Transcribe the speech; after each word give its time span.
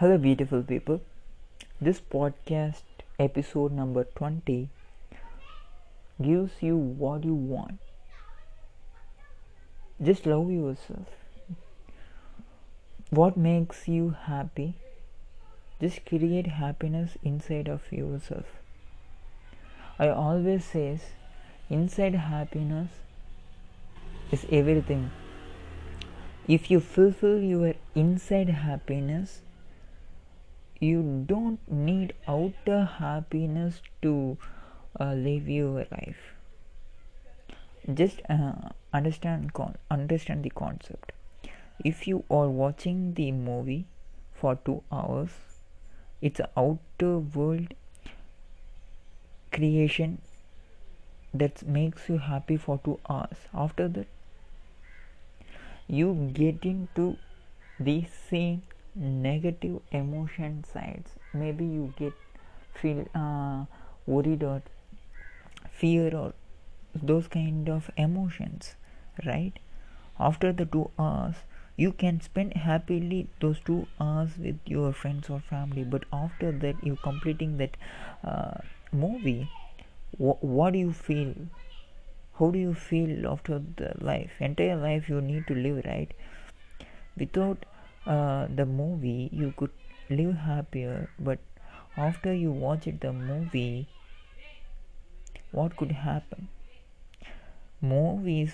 Hello, 0.00 0.16
beautiful 0.16 0.62
people. 0.62 1.02
This 1.78 2.00
podcast, 2.00 3.00
episode 3.18 3.70
number 3.70 4.04
20, 4.04 4.70
gives 6.22 6.62
you 6.62 6.74
what 6.74 7.22
you 7.22 7.34
want. 7.34 7.78
Just 10.02 10.24
love 10.24 10.50
yourself. 10.50 11.04
What 13.10 13.36
makes 13.36 13.88
you 13.88 14.16
happy? 14.22 14.72
Just 15.82 16.06
create 16.06 16.46
happiness 16.46 17.18
inside 17.22 17.68
of 17.68 17.92
yourself. 17.92 18.46
I 19.98 20.08
always 20.08 20.64
says 20.64 21.00
inside 21.68 22.14
happiness 22.14 22.88
is 24.32 24.46
everything. 24.50 25.10
If 26.48 26.70
you 26.70 26.80
fulfill 26.80 27.38
your 27.42 27.74
inside 27.94 28.48
happiness, 28.48 29.42
you 30.80 31.24
don't 31.28 31.60
need 31.70 32.14
outer 32.26 32.84
happiness 32.84 33.82
to 34.02 34.38
uh, 34.98 35.12
live 35.14 35.48
your 35.48 35.86
life. 35.92 36.34
Just 37.92 38.20
uh, 38.28 38.70
understand 38.92 39.52
con- 39.52 39.76
understand 39.90 40.44
the 40.44 40.50
concept. 40.50 41.12
If 41.84 42.06
you 42.06 42.24
are 42.30 42.48
watching 42.48 43.14
the 43.14 43.32
movie 43.32 43.86
for 44.32 44.56
2 44.56 44.82
hours 44.90 45.30
it's 46.22 46.40
outer 46.56 47.18
world 47.18 47.74
creation 49.52 50.20
that 51.32 51.62
makes 51.66 52.08
you 52.08 52.18
happy 52.18 52.56
for 52.56 52.78
2 52.84 52.98
hours. 53.08 53.38
After 53.54 53.88
that 53.88 54.06
you 55.88 56.30
get 56.32 56.64
into 56.64 57.16
the 57.78 58.04
same 58.28 58.62
negative 58.94 59.80
emotion 59.92 60.64
sides. 60.64 61.12
Maybe 61.32 61.64
you 61.66 61.92
get 61.96 62.14
feel 62.74 63.06
uh, 63.14 63.64
worried 64.06 64.42
or 64.42 64.62
fear 65.70 66.14
or 66.16 66.32
those 66.94 67.26
kind 67.28 67.68
of 67.68 67.90
emotions 67.96 68.74
right? 69.24 69.58
After 70.18 70.52
the 70.52 70.66
two 70.66 70.90
hours 70.98 71.36
you 71.76 71.92
can 71.92 72.20
spend 72.20 72.54
happily 72.54 73.28
those 73.40 73.60
two 73.60 73.88
hours 73.98 74.36
with 74.38 74.58
your 74.66 74.92
friends 74.92 75.30
or 75.30 75.40
family. 75.40 75.82
But 75.84 76.04
after 76.12 76.52
that 76.52 76.82
you 76.84 76.98
completing 77.02 77.56
that 77.58 77.76
uh, 78.22 78.58
movie 78.92 79.48
wh- 80.18 80.42
what 80.44 80.72
do 80.74 80.78
you 80.78 80.92
feel? 80.92 81.34
How 82.38 82.50
do 82.50 82.58
you 82.58 82.74
feel 82.74 83.26
after 83.28 83.60
the 83.60 83.94
life? 84.00 84.32
Entire 84.40 84.76
life 84.76 85.08
you 85.08 85.20
need 85.20 85.46
to 85.48 85.54
live 85.54 85.84
right? 85.86 86.12
Without 87.16 87.66
uh, 88.06 88.46
the 88.54 88.66
movie 88.66 89.28
you 89.32 89.52
could 89.56 89.70
live 90.08 90.34
happier 90.34 91.08
but 91.18 91.38
after 91.96 92.34
you 92.34 92.50
watch 92.50 92.86
it 92.86 93.00
the 93.00 93.12
movie 93.12 93.86
what 95.52 95.76
could 95.76 95.92
happen? 95.92 96.48
Movies 97.80 98.52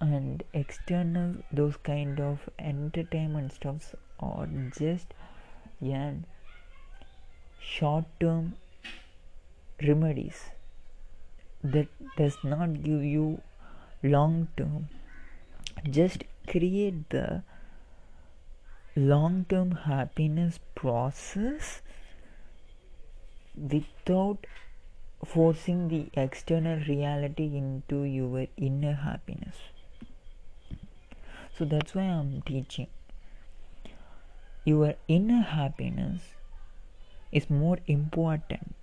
and 0.00 0.42
external 0.52 1.36
those 1.52 1.76
kind 1.76 2.20
of 2.20 2.48
entertainment 2.58 3.52
stuffs 3.52 3.94
are 4.20 4.48
just 4.78 5.14
yeah 5.80 6.12
short 7.58 8.04
term 8.20 8.54
remedies 9.82 10.42
that 11.62 11.88
does 12.16 12.36
not 12.42 12.82
give 12.82 13.02
you 13.02 13.40
long 14.02 14.48
term 14.56 14.88
just 15.90 16.24
create 16.46 17.08
the 17.10 17.42
long 18.96 19.44
term 19.48 19.72
happiness 19.72 20.60
process 20.74 21.82
without 23.56 24.46
forcing 25.24 25.88
the 25.88 26.10
external 26.14 26.78
reality 26.88 27.56
into 27.56 28.02
your 28.04 28.46
inner 28.56 28.92
happiness. 28.92 29.56
So 31.58 31.64
that's 31.64 31.94
why 31.94 32.02
i'm 32.02 32.42
teaching. 32.42 32.88
Your 34.64 34.94
inner 35.08 35.42
happiness 35.42 36.22
is 37.32 37.50
more 37.50 37.78
important. 37.86 38.74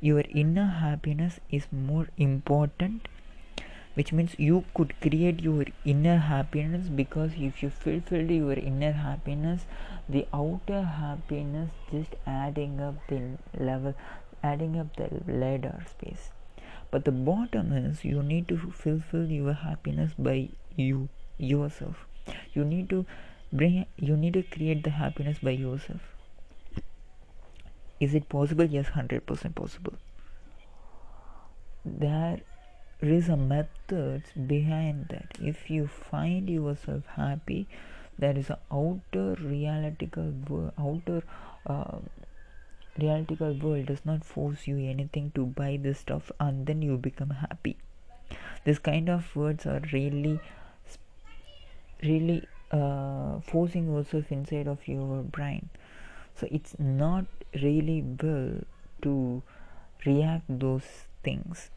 Your 0.00 0.22
inner 0.28 0.66
happiness 0.66 1.40
is 1.50 1.66
more 1.72 2.08
important 2.16 3.08
which 3.96 4.12
means 4.12 4.34
you 4.38 4.64
could 4.74 4.94
create 5.00 5.40
your 5.40 5.64
inner 5.84 6.16
happiness 6.18 6.88
because 6.88 7.32
if 7.48 7.62
you 7.62 7.70
fulfill 7.70 8.30
your 8.30 8.58
inner 8.70 8.92
happiness 8.92 9.66
the 10.08 10.26
outer 10.32 10.82
happiness 10.82 11.70
just 11.90 12.16
adding 12.26 12.80
up 12.88 12.94
the 13.08 13.20
level 13.70 13.94
adding 14.42 14.78
up 14.78 14.96
the 14.96 15.08
ladder 15.26 15.84
space. 15.90 16.30
But 16.90 17.04
the 17.04 17.12
bottom 17.12 17.72
is 17.72 18.04
you 18.04 18.22
need 18.22 18.48
to 18.48 18.56
fulfill 18.56 19.26
your 19.26 19.52
happiness 19.52 20.12
by 20.18 20.48
you 20.76 21.08
yourself. 21.38 22.06
You 22.54 22.64
need 22.64 22.90
to 22.90 23.06
bring 23.52 23.86
you 23.96 24.16
need 24.16 24.34
to 24.34 24.42
create 24.42 24.84
the 24.84 24.90
happiness 24.90 25.38
by 25.42 25.56
yourself. 25.62 26.00
Is 27.98 28.14
it 28.14 28.28
possible? 28.28 28.64
Yes 28.64 28.86
100% 28.94 29.54
possible. 29.54 29.94
There 31.84 32.40
is 33.00 33.28
a 33.28 33.36
methods 33.36 34.30
behind 34.32 35.08
that. 35.08 35.36
If 35.40 35.70
you 35.70 35.86
find 35.86 36.48
yourself 36.48 37.04
happy 37.16 37.66
there 38.18 38.36
is 38.36 38.50
an 38.50 38.56
outer 38.72 39.36
realistical 39.40 40.32
outer 40.78 41.22
uh, 41.66 41.98
realistical 42.98 43.52
world 43.54 43.86
does 43.86 44.04
not 44.04 44.24
force 44.24 44.66
you 44.66 44.78
anything 44.78 45.30
to 45.34 45.44
buy 45.44 45.78
this 45.82 45.98
stuff 45.98 46.30
and 46.40 46.66
then 46.66 46.80
you 46.80 46.96
become 46.96 47.30
happy. 47.30 47.76
This 48.64 48.78
kind 48.78 49.10
of 49.10 49.34
words 49.36 49.66
are 49.66 49.82
really 49.92 50.40
really 52.02 52.46
uh, 52.70 53.40
forcing 53.40 53.92
yourself 53.92 54.30
inside 54.30 54.66
of 54.66 54.86
your 54.88 55.22
brain. 55.22 55.68
So 56.34 56.48
it's 56.50 56.74
not 56.78 57.26
really 57.62 58.02
well 58.22 58.60
to 59.02 59.42
react 60.04 60.44
those 60.48 60.84
things 61.22 61.70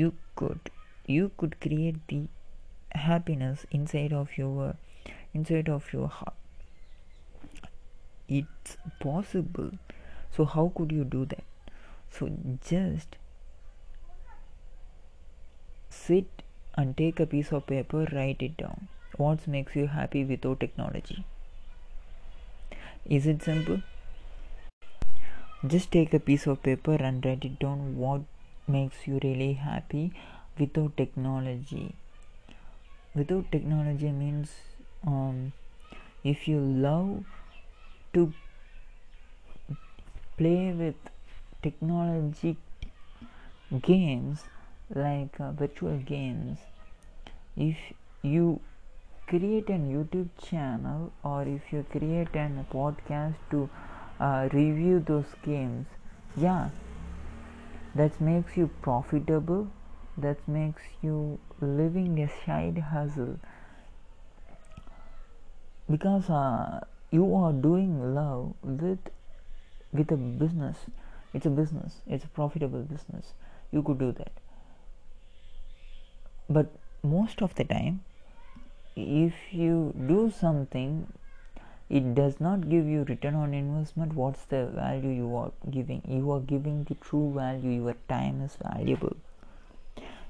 you 0.00 0.12
could 0.40 0.70
you 1.06 1.30
could 1.36 1.60
create 1.60 1.96
the 2.08 2.20
happiness 3.06 3.64
inside 3.70 4.12
of 4.12 4.36
your 4.36 4.76
inside 5.34 5.68
of 5.68 5.92
your 5.92 6.08
heart. 6.08 6.34
It's 8.28 8.76
possible. 9.00 9.72
So 10.36 10.44
how 10.44 10.72
could 10.74 10.92
you 10.92 11.04
do 11.04 11.24
that? 11.26 11.44
So 12.10 12.30
just 12.68 13.16
sit 15.90 16.42
and 16.74 16.96
take 16.96 17.20
a 17.20 17.26
piece 17.26 17.52
of 17.52 17.66
paper 17.66 18.06
write 18.12 18.40
it 18.40 18.56
down. 18.56 18.88
What 19.16 19.46
makes 19.46 19.76
you 19.76 19.86
happy 19.88 20.24
without 20.24 20.60
technology? 20.60 21.24
Is 23.04 23.26
it 23.26 23.42
simple? 23.42 23.82
Just 25.66 25.92
take 25.92 26.14
a 26.14 26.20
piece 26.20 26.46
of 26.46 26.62
paper 26.62 26.94
and 26.94 27.24
write 27.24 27.44
it 27.44 27.58
down 27.58 27.96
what 27.96 28.22
makes 28.72 29.06
you 29.06 29.20
really 29.22 29.52
happy 29.54 30.12
without 30.58 30.96
technology. 30.96 31.94
Without 33.14 33.50
technology 33.52 34.10
means 34.10 34.52
um, 35.06 35.52
if 36.24 36.48
you 36.48 36.58
love 36.60 37.24
to 38.14 38.32
play 40.36 40.72
with 40.72 40.94
technology 41.62 42.56
games 43.82 44.44
like 44.94 45.40
uh, 45.40 45.50
virtual 45.52 45.98
games 45.98 46.58
if 47.56 47.76
you 48.22 48.60
create 49.26 49.68
a 49.70 49.78
youtube 49.92 50.28
channel 50.48 51.12
or 51.22 51.42
if 51.42 51.72
you 51.72 51.84
create 51.90 52.34
a 52.34 52.66
podcast 52.74 53.34
to 53.50 53.68
uh, 54.20 54.48
review 54.52 55.02
those 55.06 55.34
games 55.44 55.86
yeah 56.36 56.68
that 57.94 58.20
makes 58.20 58.56
you 58.56 58.70
profitable. 58.80 59.68
That 60.16 60.46
makes 60.46 60.82
you 61.02 61.38
living 61.60 62.20
a 62.22 62.28
side 62.44 62.78
hustle. 62.78 63.38
Because 65.90 66.28
uh, 66.28 66.80
you 67.10 67.34
are 67.34 67.52
doing 67.52 68.14
love 68.14 68.54
with 68.62 68.98
with 69.92 70.10
a 70.10 70.16
business. 70.16 70.78
It's 71.34 71.46
a 71.46 71.50
business. 71.50 72.00
It's 72.06 72.24
a 72.24 72.28
profitable 72.28 72.82
business. 72.82 73.32
You 73.70 73.82
could 73.82 73.98
do 73.98 74.12
that. 74.12 74.32
But 76.48 76.72
most 77.02 77.42
of 77.42 77.54
the 77.54 77.64
time 77.64 78.00
if 78.96 79.34
you 79.50 79.94
do 80.06 80.30
something 80.30 81.06
it 81.98 82.14
does 82.14 82.40
not 82.40 82.68
give 82.70 82.86
you 82.86 83.04
return 83.04 83.34
on 83.34 83.52
investment. 83.52 84.14
What's 84.14 84.44
the 84.46 84.66
value 84.74 85.10
you 85.10 85.36
are 85.36 85.52
giving? 85.70 86.00
You 86.08 86.30
are 86.32 86.40
giving 86.40 86.84
the 86.84 86.94
true 86.94 87.32
value. 87.34 87.72
Your 87.84 87.96
time 88.08 88.40
is 88.40 88.56
valuable. 88.62 89.16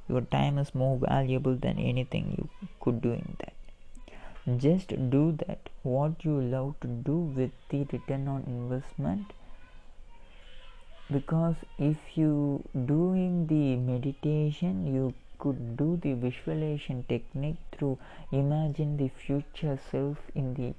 Your 0.09 0.23
time 0.23 0.59
is 0.59 0.75
more 0.75 0.97
valuable 0.99 1.55
than 1.55 1.79
anything 1.79 2.35
you 2.37 2.49
could 2.81 3.01
do 3.01 3.13
in 3.13 3.37
that. 3.39 4.59
Just 4.59 4.97
do 5.11 5.39
that. 5.47 5.69
What 5.85 6.25
you 6.25 6.41
love 6.41 6.75
to 6.81 6.89
do 6.89 7.17
with 7.17 7.53
the 7.69 7.85
return 7.93 8.27
on 8.27 8.43
investment. 8.49 9.33
Because 11.13 11.57
if 11.79 12.17
you 12.17 12.65
doing 12.87 13.47
the 13.47 13.77
meditation 13.77 14.87
you 14.93 15.15
could 15.39 15.77
do 15.77 15.97
the 16.03 16.15
visualization 16.15 17.05
technique 17.09 17.59
through 17.73 17.99
imagine 18.31 18.97
the 18.97 19.09
future 19.09 19.79
self 19.91 20.19
in 20.35 20.55
the 20.55 20.73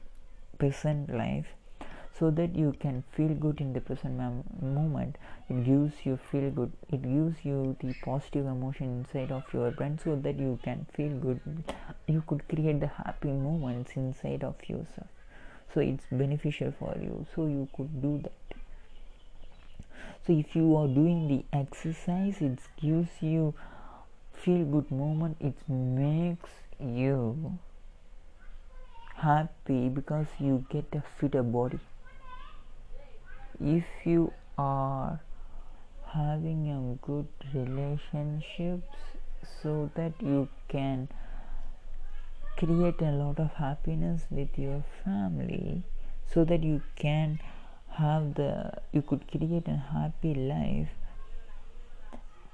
present 0.58 1.10
life 1.14 1.46
so 2.18 2.30
that 2.30 2.56
you 2.56 2.74
can 2.80 3.04
feel 3.12 3.30
good 3.30 3.60
in 3.60 3.74
the 3.74 3.82
present 3.82 4.18
moment. 4.62 5.18
It 5.50 5.64
gives 5.66 6.06
you 6.06 6.18
feel 6.32 6.52
good 6.52 6.72
it 6.92 7.02
gives 7.02 7.44
you 7.44 7.76
the 7.80 7.94
positive 8.04 8.46
emotion 8.46 9.00
inside 9.00 9.32
of 9.32 9.44
your 9.54 9.72
brain 9.72 10.00
so 10.04 10.16
that 10.16 10.38
you 10.38 10.60
can 10.64 10.86
feel 10.94 11.10
good. 11.18 11.40
You 12.08 12.24
could 12.28 12.48
create 12.48 12.80
the 12.80 12.88
happy 12.88 13.30
moments 13.30 13.92
inside 13.96 14.44
of 14.44 14.56
yourself. 14.68 15.08
So 15.74 15.80
it's 15.80 16.06
beneficial 16.12 16.74
for 16.78 16.96
you 17.02 17.26
so 17.36 17.48
you 17.48 17.68
could 17.76 18.02
do 18.02 18.20
that. 18.24 18.58
So 20.26 20.34
if 20.34 20.56
you 20.56 20.76
are 20.76 20.88
doing 20.88 21.28
the 21.28 21.44
exercise 21.58 22.42
it 22.42 22.60
gives 22.80 23.10
you 23.22 23.54
feel 24.34 24.66
good 24.66 24.92
moment. 24.92 25.38
It 25.40 25.56
makes 25.68 26.50
you 26.80 27.58
happy 29.24 29.90
because 29.90 30.28
you 30.40 30.66
get 30.70 30.86
a 30.94 31.04
fitter 31.18 31.44
body. 31.44 31.80
If 33.60 33.86
you 34.04 34.34
are 34.58 35.20
having 36.14 36.64
a 36.70 37.06
good 37.06 37.28
relationships 37.54 38.98
so 39.62 39.90
that 39.96 40.14
you 40.22 40.50
can 40.68 41.08
create 42.58 43.02
a 43.02 43.12
lot 43.12 43.40
of 43.40 43.54
happiness 43.54 44.25
with 44.30 44.60
your 44.60 44.84
family 45.04 45.84
so 46.34 46.44
that 46.44 46.64
you 46.64 46.81
can 46.96 47.40
have 48.02 48.36
the 48.36 48.52
you 48.92 49.02
could 49.02 49.25
create 49.31 49.68
a 49.68 49.80
happy 49.94 50.36
life 50.36 50.94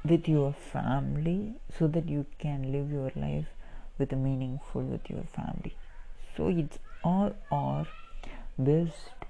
with 0.05 0.27
your 0.27 0.53
family 0.71 1.53
so 1.77 1.87
that 1.87 2.07
you 2.07 2.25
can 2.37 2.71
live 2.71 2.91
your 2.91 3.11
life 3.15 3.47
with 3.97 4.13
a 4.13 4.15
meaningful 4.15 4.81
with 4.81 5.09
your 5.09 5.23
family 5.35 5.75
so 6.39 6.47
it's 6.47 6.79
all 7.03 7.33
are 7.51 7.85
based 8.67 9.25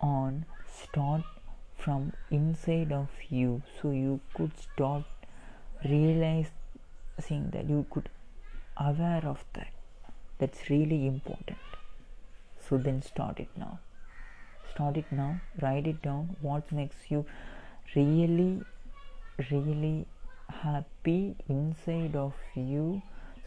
on 0.00 0.44
start 0.76 1.22
from 1.76 2.12
inside 2.32 2.90
of 2.90 3.08
you. 3.30 3.62
So 3.80 3.92
you 3.92 4.18
could 4.34 4.58
start 4.58 5.04
realizing 5.84 7.50
that 7.52 7.70
you 7.70 7.86
could 7.92 8.08
aware 8.76 9.24
of 9.24 9.44
that. 9.52 9.68
That's 10.38 10.68
really 10.68 11.06
important. 11.06 11.58
So 12.68 12.76
then 12.76 13.02
start 13.02 13.38
it 13.38 13.48
now. 13.56 13.78
Start 14.74 14.96
it 14.96 15.12
now. 15.12 15.40
Write 15.62 15.86
it 15.86 16.02
down. 16.02 16.36
What 16.40 16.72
makes 16.72 16.96
you 17.08 17.24
really 17.94 18.62
really 19.52 20.06
happy 20.48 21.36
inside 21.48 22.16
of 22.16 22.34
you? 22.56 23.00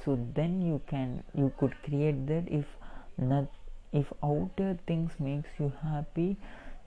So 0.05 0.17
then 0.33 0.61
you 0.61 0.81
can 0.87 1.23
you 1.35 1.51
could 1.59 1.75
create 1.83 2.25
that 2.27 2.47
if 2.47 2.65
not 3.17 3.45
if 3.91 4.11
outer 4.23 4.77
things 4.87 5.11
makes 5.19 5.49
you 5.59 5.71
happy 5.83 6.37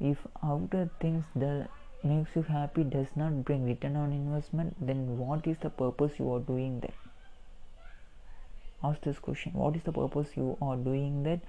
if 0.00 0.18
outer 0.42 0.88
things 1.00 1.24
that 1.36 1.68
makes 2.02 2.34
you 2.36 2.42
happy 2.42 2.84
does 2.84 3.06
not 3.16 3.44
bring 3.44 3.64
return 3.64 3.96
on 3.96 4.12
investment 4.12 4.74
then 4.80 5.18
what 5.18 5.46
is 5.46 5.56
the 5.58 5.70
purpose 5.70 6.18
you 6.18 6.32
are 6.32 6.40
doing 6.40 6.80
that? 6.80 6.94
Ask 8.82 9.00
this 9.00 9.18
question. 9.18 9.52
What 9.54 9.76
is 9.76 9.82
the 9.82 9.92
purpose 9.92 10.28
you 10.36 10.58
are 10.60 10.76
doing 10.76 11.22
that 11.22 11.40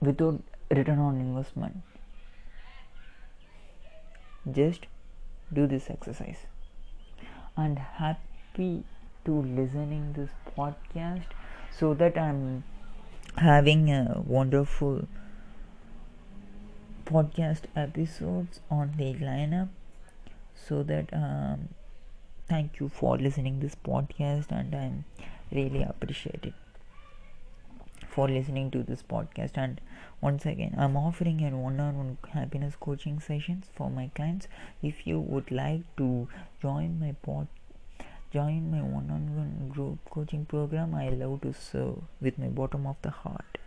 without 0.00 0.40
return 0.70 1.00
on 1.00 1.20
investment? 1.20 1.78
Just 4.52 4.86
do 5.52 5.66
this 5.66 5.90
exercise. 5.90 6.46
And 7.56 7.78
happy 7.78 8.84
to 9.24 9.42
listening 9.42 10.12
this 10.12 10.30
podcast 10.56 11.24
so 11.76 11.92
that 11.94 12.16
i'm 12.16 12.62
having 13.36 13.90
a 13.90 14.22
wonderful 14.26 15.06
podcast 17.04 17.62
episodes 17.76 18.60
on 18.70 18.94
the 18.96 19.14
lineup. 19.14 19.68
So 20.54 20.82
that 20.82 21.12
um, 21.12 21.68
thank 22.48 22.80
you 22.80 22.88
for 22.88 23.16
listening 23.18 23.60
this 23.60 23.74
podcast 23.74 24.50
and 24.50 24.74
i'm 24.74 25.04
really 25.52 25.82
appreciate 25.82 26.44
it 26.44 26.54
for 28.08 28.28
listening 28.28 28.70
to 28.70 28.82
this 28.82 29.02
podcast. 29.02 29.56
And 29.56 29.80
once 30.20 30.46
again 30.46 30.74
i'm 30.78 30.96
offering 30.96 31.40
a 31.42 31.50
one-on-one 31.56 32.18
happiness 32.32 32.74
coaching 32.78 33.20
sessions 33.20 33.66
for 33.74 33.90
my 33.90 34.10
clients. 34.14 34.48
If 34.82 35.06
you 35.06 35.20
would 35.20 35.50
like 35.50 35.82
to 35.96 36.28
join 36.62 36.98
my 37.00 37.14
pod 37.22 37.48
join 38.36 38.70
my 38.70 38.82
one-on-one 38.82 39.70
group 39.74 40.10
coaching 40.16 40.44
program 40.54 40.94
i 41.02 41.08
love 41.22 41.36
to 41.44 41.52
serve 41.52 42.00
with 42.20 42.38
my 42.38 42.48
bottom 42.48 42.86
of 42.86 42.96
the 43.02 43.10
heart. 43.10 43.58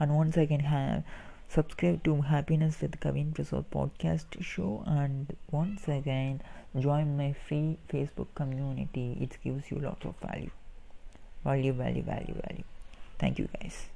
And 0.00 0.16
once 0.16 0.36
again 0.36 0.60
have 0.60 1.04
subscribe 1.48 2.02
to 2.04 2.14
happiness 2.22 2.80
with 2.80 2.98
kavin 3.04 3.32
prasad 3.38 3.70
podcast 3.76 4.38
show 4.50 4.82
and 4.86 5.36
once 5.52 5.86
again 5.96 6.42
join 6.86 7.16
my 7.16 7.32
free 7.46 7.78
facebook 7.92 8.34
community. 8.34 9.08
It 9.20 9.38
gives 9.44 9.70
you 9.70 9.78
lots 9.78 10.04
of 10.04 10.16
value. 10.28 10.50
Value 11.44 11.74
value 11.84 12.02
value 12.02 12.40
value. 12.46 12.64
Thank 13.18 13.38
you 13.38 13.48
guys 13.58 13.86